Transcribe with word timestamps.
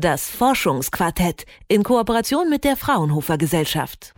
Das 0.00 0.30
Forschungsquartett 0.30 1.44
in 1.66 1.82
Kooperation 1.82 2.48
mit 2.48 2.62
der 2.62 2.76
Fraunhofer 2.76 3.36
Gesellschaft. 3.36 4.14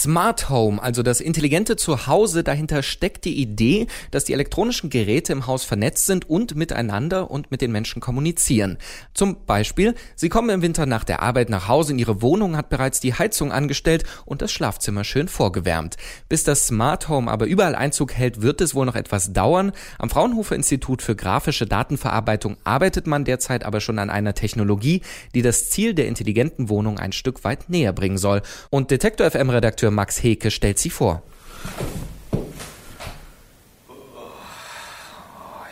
Smart 0.00 0.48
Home, 0.48 0.82
also 0.82 1.02
das 1.02 1.20
intelligente 1.20 1.76
Zuhause, 1.76 2.42
dahinter 2.42 2.82
steckt 2.82 3.26
die 3.26 3.38
Idee, 3.38 3.86
dass 4.10 4.24
die 4.24 4.32
elektronischen 4.32 4.88
Geräte 4.88 5.32
im 5.32 5.46
Haus 5.46 5.64
vernetzt 5.64 6.06
sind 6.06 6.28
und 6.28 6.56
miteinander 6.56 7.30
und 7.30 7.50
mit 7.50 7.60
den 7.60 7.70
Menschen 7.70 8.00
kommunizieren. 8.00 8.78
Zum 9.12 9.44
Beispiel, 9.44 9.94
Sie 10.16 10.30
kommen 10.30 10.48
im 10.48 10.62
Winter 10.62 10.86
nach 10.86 11.04
der 11.04 11.20
Arbeit 11.22 11.50
nach 11.50 11.68
Hause 11.68 11.92
in 11.92 11.98
Ihre 11.98 12.22
Wohnung, 12.22 12.56
hat 12.56 12.70
bereits 12.70 13.00
die 13.00 13.12
Heizung 13.12 13.52
angestellt 13.52 14.04
und 14.24 14.40
das 14.40 14.50
Schlafzimmer 14.50 15.04
schön 15.04 15.28
vorgewärmt. 15.28 15.98
Bis 16.28 16.42
das 16.42 16.66
Smart 16.66 17.08
Home 17.10 17.30
aber 17.30 17.44
überall 17.44 17.74
Einzug 17.74 18.14
hält, 18.14 18.40
wird 18.40 18.62
es 18.62 18.74
wohl 18.74 18.86
noch 18.86 18.96
etwas 18.96 19.34
dauern. 19.34 19.72
Am 19.98 20.08
Fraunhofer 20.08 20.54
Institut 20.54 21.02
für 21.02 21.14
grafische 21.14 21.66
Datenverarbeitung 21.66 22.56
arbeitet 22.64 23.06
man 23.06 23.26
derzeit 23.26 23.64
aber 23.64 23.80
schon 23.80 23.98
an 23.98 24.08
einer 24.08 24.34
Technologie, 24.34 25.02
die 25.34 25.42
das 25.42 25.68
Ziel 25.68 25.92
der 25.92 26.08
intelligenten 26.08 26.70
Wohnung 26.70 26.98
ein 26.98 27.12
Stück 27.12 27.44
weit 27.44 27.68
näher 27.68 27.92
bringen 27.92 28.18
soll. 28.18 28.40
Und 28.70 28.90
Detektor 28.90 29.30
FM 29.30 29.50
Redakteur 29.50 29.81
Redakteur 29.82 29.90
Max 29.90 30.22
Heke 30.22 30.52
stellt 30.52 30.78
sie 30.78 30.90
vor. 30.90 31.24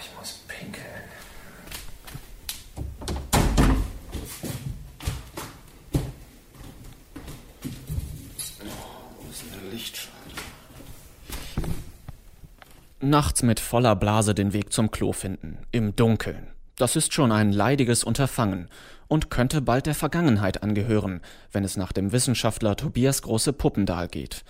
ich 0.00 0.18
muss 0.18 0.40
pinkeln. 0.48 0.84
wo 9.16 9.30
ist 9.30 9.44
denn 9.44 9.70
Lichtschalter? 9.70 10.10
Nachts 13.00 13.44
mit 13.44 13.60
voller 13.60 13.94
Blase 13.94 14.34
den 14.34 14.52
Weg 14.52 14.72
zum 14.72 14.90
Klo 14.90 15.12
finden. 15.12 15.58
Im 15.70 15.94
Dunkeln. 15.94 16.48
Das 16.80 16.96
ist 16.96 17.12
schon 17.12 17.30
ein 17.30 17.52
leidiges 17.52 18.04
Unterfangen 18.04 18.70
und 19.06 19.30
könnte 19.30 19.60
bald 19.60 19.84
der 19.84 19.94
Vergangenheit 19.94 20.62
angehören, 20.62 21.20
wenn 21.52 21.62
es 21.62 21.76
nach 21.76 21.92
dem 21.92 22.10
Wissenschaftler 22.10 22.74
Tobias 22.74 23.20
Große 23.20 23.52
Puppendahl 23.52 24.08
geht. 24.08 24.44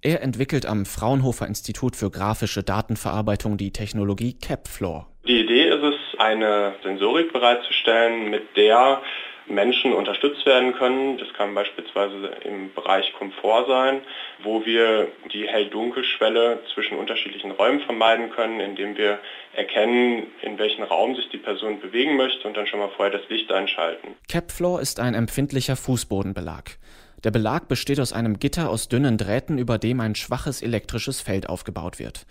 Er 0.00 0.22
entwickelt 0.22 0.64
am 0.64 0.86
Fraunhofer 0.86 1.46
Institut 1.46 1.94
für 1.94 2.10
grafische 2.10 2.62
Datenverarbeitung 2.62 3.58
die 3.58 3.72
Technologie 3.72 4.32
CapFloor. 4.32 5.06
Die 5.28 5.40
Idee 5.40 5.68
ist 5.68 5.82
es, 5.82 6.18
eine 6.18 6.76
Sensorik 6.82 7.30
bereitzustellen, 7.34 8.30
mit 8.30 8.56
der 8.56 9.02
Menschen 9.48 9.92
unterstützt 9.92 10.44
werden 10.46 10.74
können. 10.74 11.18
Das 11.18 11.32
kann 11.34 11.54
beispielsweise 11.54 12.30
im 12.44 12.72
Bereich 12.74 13.12
Komfort 13.14 13.66
sein, 13.66 14.00
wo 14.42 14.64
wir 14.64 15.08
die 15.32 15.46
Hell-Dunkel-Schwelle 15.46 16.60
zwischen 16.74 16.98
unterschiedlichen 16.98 17.52
Räumen 17.52 17.80
vermeiden 17.80 18.30
können, 18.30 18.60
indem 18.60 18.96
wir 18.96 19.18
erkennen, 19.54 20.26
in 20.42 20.58
welchen 20.58 20.82
Raum 20.82 21.16
sich 21.16 21.28
die 21.30 21.38
Person 21.38 21.80
bewegen 21.80 22.16
möchte 22.16 22.46
und 22.46 22.56
dann 22.56 22.66
schon 22.66 22.80
mal 22.80 22.90
vorher 22.96 23.16
das 23.18 23.28
Licht 23.28 23.50
einschalten. 23.52 24.16
Capfloor 24.28 24.80
ist 24.80 25.00
ein 25.00 25.14
empfindlicher 25.14 25.76
Fußbodenbelag. 25.76 26.76
Der 27.24 27.30
Belag 27.30 27.68
besteht 27.68 27.98
aus 27.98 28.12
einem 28.12 28.38
Gitter 28.38 28.70
aus 28.70 28.88
dünnen 28.88 29.16
Drähten, 29.16 29.58
über 29.58 29.78
dem 29.78 30.00
ein 30.00 30.14
schwaches 30.14 30.62
elektrisches 30.62 31.20
Feld 31.20 31.48
aufgebaut 31.48 31.98
wird. 31.98 32.26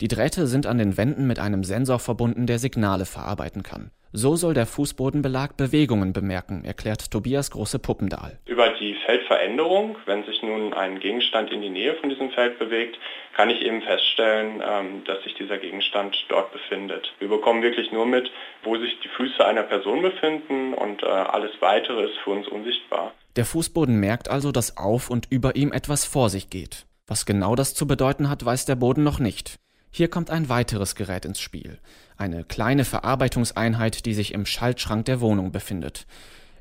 Die 0.00 0.08
Drähte 0.08 0.46
sind 0.46 0.66
an 0.66 0.78
den 0.78 0.96
Wänden 0.96 1.26
mit 1.26 1.38
einem 1.38 1.64
Sensor 1.64 1.98
verbunden, 1.98 2.46
der 2.46 2.58
Signale 2.58 3.06
verarbeiten 3.06 3.62
kann. 3.62 3.90
So 4.16 4.36
soll 4.36 4.54
der 4.54 4.66
Fußbodenbelag 4.66 5.56
Bewegungen 5.56 6.12
bemerken, 6.12 6.64
erklärt 6.64 7.10
Tobias 7.10 7.50
Große 7.50 7.80
Puppendahl. 7.80 8.38
Über 8.46 8.68
die 8.78 8.94
Feldveränderung, 9.06 9.96
wenn 10.06 10.24
sich 10.24 10.40
nun 10.42 10.72
ein 10.72 11.00
Gegenstand 11.00 11.50
in 11.50 11.60
die 11.62 11.68
Nähe 11.68 11.94
von 11.94 12.10
diesem 12.10 12.30
Feld 12.30 12.58
bewegt, 12.60 12.96
kann 13.36 13.50
ich 13.50 13.60
eben 13.62 13.82
feststellen, 13.82 14.62
ähm, 14.64 15.02
dass 15.04 15.22
sich 15.24 15.34
dieser 15.34 15.58
Gegenstand 15.58 16.16
dort 16.28 16.52
befindet. 16.52 17.12
Wir 17.18 17.28
bekommen 17.28 17.62
wirklich 17.62 17.90
nur 17.90 18.06
mit, 18.06 18.30
wo 18.62 18.76
sich 18.76 19.00
die 19.00 19.08
Füße 19.08 19.44
einer 19.44 19.64
Person 19.64 20.02
befinden 20.02 20.74
und 20.74 21.02
äh, 21.02 21.06
alles 21.06 21.50
weitere 21.60 22.04
ist 22.04 22.16
für 22.22 22.30
uns 22.30 22.46
unsichtbar. 22.46 23.12
Der 23.34 23.44
Fußboden 23.44 23.98
merkt 23.98 24.30
also, 24.30 24.52
dass 24.52 24.76
auf 24.76 25.10
und 25.10 25.26
über 25.30 25.56
ihm 25.56 25.72
etwas 25.72 26.04
vor 26.04 26.30
sich 26.30 26.50
geht. 26.50 26.86
Was 27.08 27.26
genau 27.26 27.56
das 27.56 27.74
zu 27.74 27.86
bedeuten 27.86 28.30
hat, 28.30 28.44
weiß 28.44 28.64
der 28.64 28.76
Boden 28.76 29.02
noch 29.02 29.18
nicht. 29.18 29.58
Hier 29.96 30.08
kommt 30.08 30.28
ein 30.28 30.48
weiteres 30.48 30.96
Gerät 30.96 31.24
ins 31.24 31.38
Spiel. 31.38 31.78
Eine 32.16 32.42
kleine 32.42 32.84
Verarbeitungseinheit, 32.84 34.06
die 34.06 34.14
sich 34.14 34.34
im 34.34 34.44
Schaltschrank 34.44 35.04
der 35.04 35.20
Wohnung 35.20 35.52
befindet. 35.52 36.08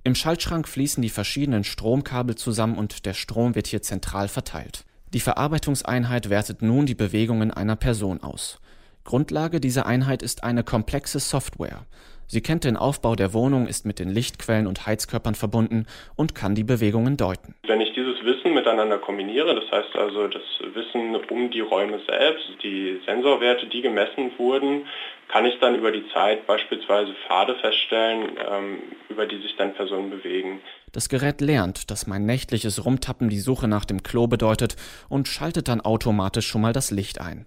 Im 0.03 0.13
Schaltschrank 0.13 0.67
fließen 0.67 1.01
die 1.01 1.09
verschiedenen 1.09 1.63
Stromkabel 1.63 2.35
zusammen 2.35 2.77
und 2.77 3.07
der 3.07 3.15
Strom 3.15 3.55
wird 3.55 3.65
hier 3.65 3.81
zentral 3.81 4.27
verteilt. 4.27 4.85
Die 5.15 5.19
Verarbeitungseinheit 5.19 6.29
wertet 6.29 6.61
nun 6.61 6.85
die 6.85 6.93
Bewegungen 6.93 7.49
einer 7.49 7.75
Person 7.75 8.21
aus. 8.21 8.59
Grundlage 9.03 9.59
dieser 9.59 9.87
Einheit 9.87 10.21
ist 10.21 10.43
eine 10.43 10.63
komplexe 10.63 11.19
Software. 11.19 11.87
Sie 12.33 12.41
kennt 12.41 12.63
den 12.63 12.77
Aufbau 12.77 13.15
der 13.15 13.31
Wohnung, 13.31 13.67
ist 13.67 13.85
mit 13.85 13.99
den 13.99 14.09
Lichtquellen 14.09 14.65
und 14.65 14.87
Heizkörpern 14.87 15.35
verbunden 15.35 15.85
und 16.15 16.33
kann 16.33 16.55
die 16.55 16.63
Bewegungen 16.63 17.15
deuten. 17.15 17.53
Wenn 17.67 17.79
ich 17.79 17.93
dieses 17.93 18.25
Wissen 18.25 18.55
miteinander 18.55 18.97
kombiniere, 18.97 19.53
das 19.53 19.69
heißt 19.71 19.95
also 19.95 20.27
das 20.27 20.41
Wissen 20.73 21.15
um 21.29 21.51
die 21.51 21.59
Räume 21.59 21.99
selbst, 22.07 22.49
die 22.63 22.99
Sensorwerte, 23.05 23.67
die 23.67 23.83
gemessen 23.83 24.31
wurden, 24.39 24.87
kann 25.27 25.45
ich 25.45 25.59
dann 25.59 25.75
über 25.75 25.91
die 25.91 26.05
Zeit 26.11 26.47
beispielsweise 26.47 27.13
Pfade 27.27 27.53
feststellen, 27.61 28.31
ähm, 28.51 28.79
über 29.09 29.27
die 29.27 29.39
sich 29.39 29.55
dann 29.55 29.75
Personen 29.75 30.09
bewegen. 30.09 30.59
Das 30.91 31.09
Gerät 31.09 31.39
lernt, 31.39 31.91
dass 31.91 32.07
mein 32.07 32.25
nächtliches 32.25 32.83
Rumtappen 32.83 33.29
die 33.29 33.39
Suche 33.39 33.67
nach 33.67 33.85
dem 33.85 34.01
Klo 34.01 34.25
bedeutet 34.25 34.75
und 35.07 35.27
schaltet 35.27 35.67
dann 35.67 35.81
automatisch 35.81 36.47
schon 36.47 36.61
mal 36.61 36.73
das 36.73 36.89
Licht 36.89 37.21
ein. 37.21 37.45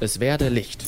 Es 0.00 0.18
werde 0.18 0.48
Licht. 0.48 0.82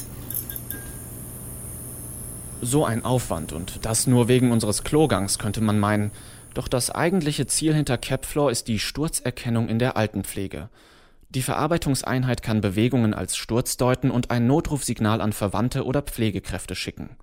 So 2.65 2.85
ein 2.85 3.05
Aufwand 3.05 3.53
und 3.53 3.85
das 3.85 4.07
nur 4.07 4.29
wegen 4.29 4.53
unseres 4.53 4.85
Klogangs, 4.85 5.41
könnte 5.41 5.61
man 5.61 5.81
meinen. 5.81 6.13
Doch 6.55 6.69
das 6.69 6.93
eigentliche 6.93 7.45
Ziel 7.49 7.75
hinter 7.75 7.99
Capfloor 7.99 8.53
ist 8.53 8.69
die 8.69 8.79
Sturzerkennung 8.79 9.69
in 9.69 9.81
der 9.81 9.97
Altenpflege. 9.97 10.69
Die 11.29 11.43
Verarbeitungseinheit 11.43 12.41
kann 12.41 12.61
Bewegungen 12.61 13.15
als 13.15 13.37
Sturz 13.37 13.79
deuten 13.79 14.13
und 14.13 14.31
ein 14.31 14.47
Notrufsignal 14.47 15.21
an 15.21 15.33
Verwandte 15.33 15.85
oder 15.85 16.03
Pflegekräfte 16.03 16.77
schicken. 16.77 17.17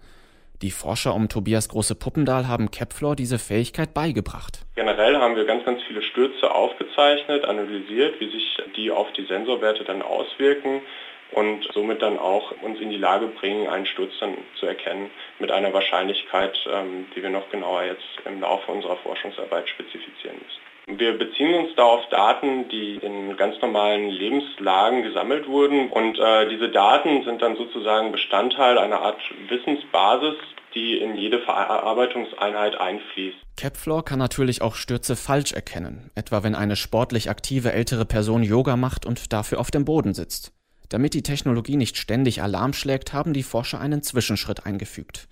Die 0.61 0.71
Forscher 0.71 1.15
um 1.15 1.29
Tobias 1.29 1.69
Große 1.69 1.95
Puppendahl 1.95 2.49
haben 2.49 2.69
Capfloor 2.69 3.15
diese 3.15 3.39
Fähigkeit 3.39 3.93
beigebracht. 3.93 4.65
Generell 4.75 5.15
haben 5.15 5.37
wir 5.37 5.45
ganz, 5.45 5.63
ganz 5.63 5.81
viele 5.87 6.01
Stürze 6.01 6.51
aufgezeichnet, 6.51 7.45
analysiert, 7.45 8.19
wie 8.19 8.29
sich 8.29 8.57
die 8.75 8.91
auf 8.91 9.07
die 9.13 9.25
Sensorwerte 9.25 9.85
dann 9.85 10.01
auswirken 10.01 10.81
und 11.31 11.67
somit 11.73 12.01
dann 12.01 12.17
auch 12.17 12.51
uns 12.61 12.79
in 12.79 12.89
die 12.89 12.97
Lage 12.97 13.27
bringen, 13.27 13.67
einen 13.67 13.85
Sturz 13.85 14.11
dann 14.19 14.37
zu 14.59 14.65
erkennen 14.65 15.11
mit 15.39 15.51
einer 15.51 15.73
Wahrscheinlichkeit, 15.73 16.57
ähm, 16.71 17.07
die 17.15 17.21
wir 17.21 17.29
noch 17.29 17.49
genauer 17.49 17.83
jetzt 17.83 18.07
im 18.25 18.41
Laufe 18.41 18.71
unserer 18.71 18.97
Forschungsarbeit 18.97 19.69
spezifizieren 19.69 20.37
müssen. 20.37 20.69
Wir 20.99 21.15
beziehen 21.17 21.53
uns 21.53 21.75
da 21.75 21.83
auf 21.83 22.09
Daten, 22.09 22.67
die 22.69 22.95
in 22.95 23.37
ganz 23.37 23.61
normalen 23.61 24.09
Lebenslagen 24.09 25.03
gesammelt 25.03 25.47
wurden 25.47 25.89
und 25.89 26.17
äh, 26.17 26.49
diese 26.49 26.69
Daten 26.69 27.23
sind 27.25 27.43
dann 27.43 27.55
sozusagen 27.57 28.11
Bestandteil 28.11 28.79
einer 28.79 29.01
Art 29.01 29.21
Wissensbasis, 29.49 30.35
die 30.73 30.97
in 30.97 31.15
jede 31.15 31.39
Verarbeitungseinheit 31.39 32.79
einfließt. 32.79 33.37
Capfloor 33.55 34.03
kann 34.03 34.19
natürlich 34.19 34.61
auch 34.61 34.75
Stürze 34.75 35.15
falsch 35.15 35.51
erkennen, 35.51 36.09
etwa 36.15 36.43
wenn 36.43 36.55
eine 36.55 36.75
sportlich 36.75 37.29
aktive 37.29 37.71
ältere 37.71 38.05
Person 38.05 38.41
Yoga 38.41 38.75
macht 38.75 39.05
und 39.05 39.31
dafür 39.31 39.59
auf 39.59 39.69
dem 39.69 39.85
Boden 39.85 40.13
sitzt. 40.13 40.53
Damit 40.89 41.13
die 41.13 41.23
Technologie 41.23 41.77
nicht 41.77 41.97
ständig 41.97 42.41
Alarm 42.41 42.73
schlägt, 42.73 43.13
haben 43.13 43.33
die 43.33 43.43
Forscher 43.43 43.79
einen 43.79 44.01
Zwischenschritt 44.01 44.65
eingefügt. 44.65 45.27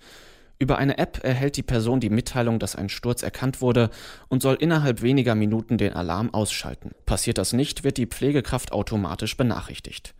Über 0.60 0.78
eine 0.78 0.98
App 0.98 1.20
erhält 1.22 1.56
die 1.56 1.62
Person 1.62 2.00
die 2.00 2.10
Mitteilung, 2.10 2.58
dass 2.58 2.74
ein 2.74 2.88
Sturz 2.88 3.22
erkannt 3.22 3.60
wurde 3.60 3.90
und 4.28 4.42
soll 4.42 4.56
innerhalb 4.58 5.02
weniger 5.02 5.36
Minuten 5.36 5.78
den 5.78 5.92
Alarm 5.92 6.34
ausschalten. 6.34 6.92
Passiert 7.06 7.38
das 7.38 7.52
nicht, 7.52 7.84
wird 7.84 7.96
die 7.96 8.06
Pflegekraft 8.06 8.72
automatisch 8.72 9.36
benachrichtigt. 9.36 10.14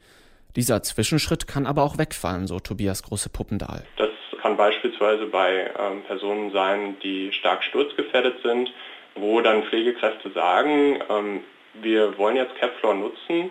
Dieser 0.55 0.83
Zwischenschritt 0.83 1.47
kann 1.47 1.67
aber 1.67 1.83
auch 1.83 1.99
wegfallen, 1.99 2.47
so 2.47 2.61
Tobias 2.61 3.03
Große 3.03 3.31
Puppendahl. 3.31 3.85
Das 3.97 4.11
kann 4.41 4.57
beispielsweise 4.57 5.27
bei 5.27 5.71
ähm, 5.79 6.03
Personen 6.07 6.53
sein, 6.53 6.97
die 7.03 7.33
stark 7.33 7.65
sturzgefährdet 7.65 8.41
sind, 8.43 8.73
wo 9.17 9.41
dann 9.41 9.65
Pflegekräfte 9.65 10.31
sagen, 10.31 11.01
ähm, 11.11 11.41
wir 11.83 12.17
wollen 12.17 12.37
jetzt 12.37 12.55
Capfloor 12.57 12.95
nutzen, 12.95 13.51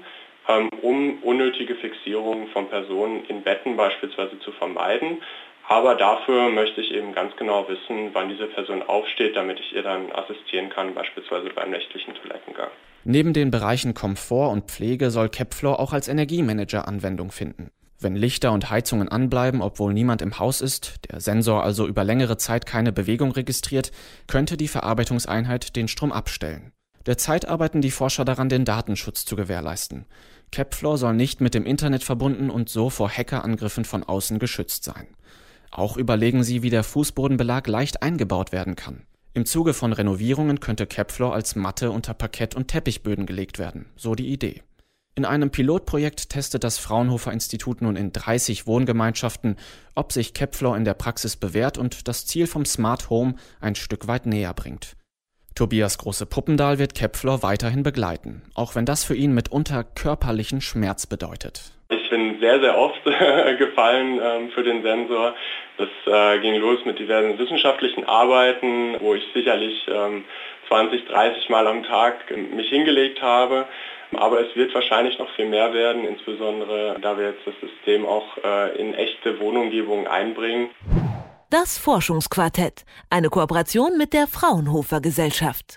um 0.81 1.19
unnötige 1.23 1.75
Fixierungen 1.75 2.47
von 2.47 2.69
Personen 2.69 3.25
in 3.25 3.43
Betten 3.43 3.75
beispielsweise 3.75 4.39
zu 4.39 4.51
vermeiden. 4.53 5.21
Aber 5.67 5.95
dafür 5.95 6.49
möchte 6.49 6.79
ich 6.79 6.91
eben 6.91 7.13
ganz 7.13 7.35
genau 7.35 7.67
wissen, 7.67 8.11
wann 8.13 8.29
diese 8.29 8.47
Person 8.47 8.81
aufsteht, 8.83 9.35
damit 9.35 9.59
ich 9.59 9.75
ihr 9.75 9.83
dann 9.83 10.11
assistieren 10.13 10.69
kann, 10.69 10.93
beispielsweise 10.93 11.49
beim 11.49 11.71
nächtlichen 11.71 12.13
Toilettengang. 12.15 12.69
Neben 13.03 13.33
den 13.33 13.51
Bereichen 13.51 13.93
Komfort 13.93 14.51
und 14.51 14.71
Pflege 14.71 15.11
soll 15.11 15.29
Capfloor 15.29 15.79
auch 15.79 15.91
als 15.91 16.07
Energiemanager 16.07 16.87
Anwendung 16.87 17.31
finden. 17.31 17.71
Wenn 17.99 18.15
Lichter 18.15 18.51
und 18.51 18.69
Heizungen 18.69 19.09
anbleiben, 19.09 19.61
obwohl 19.61 19.91
niemand 19.91 20.21
im 20.21 20.39
Haus 20.39 20.61
ist, 20.61 21.09
der 21.09 21.19
Sensor 21.19 21.63
also 21.63 21.87
über 21.87 22.03
längere 22.03 22.37
Zeit 22.37 22.65
keine 22.65 22.91
Bewegung 22.91 23.31
registriert, 23.31 23.91
könnte 24.27 24.55
die 24.55 24.67
Verarbeitungseinheit 24.67 25.75
den 25.75 25.87
Strom 25.87 26.11
abstellen. 26.11 26.73
Derzeit 27.07 27.47
arbeiten 27.47 27.81
die 27.81 27.89
Forscher 27.89 28.25
daran, 28.25 28.49
den 28.49 28.65
Datenschutz 28.65 29.25
zu 29.25 29.35
gewährleisten. 29.35 30.05
Capfloor 30.51 30.97
soll 30.97 31.13
nicht 31.13 31.41
mit 31.41 31.53
dem 31.53 31.65
Internet 31.65 32.03
verbunden 32.03 32.49
und 32.49 32.69
so 32.69 32.89
vor 32.89 33.09
Hackerangriffen 33.09 33.85
von 33.85 34.03
außen 34.03 34.39
geschützt 34.39 34.83
sein. 34.83 35.07
Auch 35.71 35.97
überlegen 35.97 36.43
sie, 36.43 36.63
wie 36.63 36.69
der 36.69 36.83
Fußbodenbelag 36.83 37.67
leicht 37.67 38.01
eingebaut 38.01 38.51
werden 38.51 38.75
kann. 38.75 39.05
Im 39.33 39.45
Zuge 39.45 39.75
von 39.75 39.93
Renovierungen 39.93 40.59
könnte 40.59 40.87
Kevlar 40.87 41.33
als 41.33 41.55
Matte 41.55 41.91
unter 41.91 42.15
Parkett- 42.15 42.55
und 42.55 42.69
Teppichböden 42.69 43.27
gelegt 43.27 43.59
werden, 43.59 43.85
so 43.95 44.15
die 44.15 44.29
Idee. 44.29 44.63
In 45.13 45.25
einem 45.25 45.51
Pilotprojekt 45.51 46.29
testet 46.29 46.63
das 46.63 46.79
Fraunhofer 46.79 47.31
Institut 47.31 47.81
nun 47.83 47.95
in 47.95 48.13
30 48.13 48.65
Wohngemeinschaften, 48.65 49.55
ob 49.93 50.11
sich 50.11 50.33
Kevlar 50.33 50.75
in 50.75 50.85
der 50.85 50.95
Praxis 50.95 51.35
bewährt 51.35 51.77
und 51.77 52.07
das 52.07 52.25
Ziel 52.25 52.47
vom 52.47 52.65
Smart 52.65 53.11
Home 53.11 53.35
ein 53.59 53.75
Stück 53.75 54.07
weit 54.07 54.25
näher 54.25 54.55
bringt. 54.55 54.96
Tobias 55.57 55.97
Große 55.97 56.27
Puppendahl 56.27 56.77
wird 56.77 56.93
Kepfler 56.93 57.41
weiterhin 57.41 57.81
begleiten, 57.81 58.43
auch 58.53 58.75
wenn 58.75 58.85
das 58.85 59.03
für 59.03 59.15
ihn 59.15 59.33
mitunter 59.33 59.83
körperlichen 59.83 60.61
Schmerz 60.61 61.07
bedeutet. 61.07 61.71
Ich 61.89 62.07
bin 62.11 62.39
sehr, 62.39 62.59
sehr 62.59 62.77
oft 62.77 63.03
gefallen 63.57 64.19
ähm, 64.23 64.51
für 64.51 64.61
den 64.61 64.83
Sensor. 64.83 65.33
Das 65.79 65.89
äh, 66.05 66.39
ging 66.41 66.61
los 66.61 66.85
mit 66.85 66.99
diversen 66.99 67.39
wissenschaftlichen 67.39 68.03
Arbeiten, 68.03 68.97
wo 68.99 69.15
ich 69.15 69.23
sicherlich 69.33 69.83
ähm, 69.91 70.25
20, 70.67 71.07
30 71.07 71.49
Mal 71.49 71.65
am 71.65 71.81
Tag 71.81 72.15
mich 72.53 72.69
hingelegt 72.69 73.23
habe. 73.23 73.65
Aber 74.15 74.39
es 74.41 74.55
wird 74.55 74.75
wahrscheinlich 74.75 75.17
noch 75.17 75.29
viel 75.31 75.47
mehr 75.47 75.73
werden, 75.73 76.05
insbesondere 76.05 76.97
da 77.01 77.17
wir 77.17 77.29
jetzt 77.29 77.47
das 77.47 77.55
System 77.61 78.05
auch 78.05 78.37
äh, 78.43 78.79
in 78.79 78.93
echte 78.93 79.39
Wohnumgebungen 79.39 80.05
einbringen. 80.05 80.69
Das 81.49 81.77
Forschungsquartett, 81.77 82.83
eine 83.09 83.29
Kooperation 83.29 83.97
mit 83.97 84.11
der 84.11 84.27
Fraunhofer 84.27 84.99
Gesellschaft. 84.99 85.75